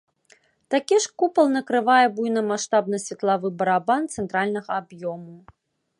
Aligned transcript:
Такі 0.75 0.95
ж 1.05 1.11
купал 1.23 1.45
накрывае 1.57 2.05
буйнамаштабны 2.15 2.97
светлавы 3.05 3.47
барабан 3.61 4.01
цэнтральнага 4.19 4.71
аб'ёму. 4.83 5.35